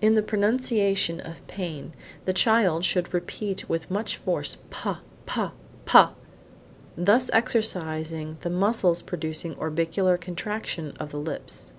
In 0.00 0.16
the 0.16 0.24
pronunciation 0.24 1.20
of 1.20 1.46
pane, 1.46 1.92
the 2.24 2.32
child 2.32 2.84
should 2.84 3.14
repeat 3.14 3.68
with 3.68 3.88
much 3.88 4.16
force, 4.16 4.56
pa, 4.70 5.02
pa, 5.24 5.52
pa, 5.86 6.14
thus 6.96 7.30
exercising 7.32 8.38
the 8.40 8.50
muscles 8.50 9.02
producing 9.02 9.54
orbicular 9.56 10.16
contraction 10.16 10.94
of 10.98 11.12
the 11.12 11.20
lips. 11.20 11.74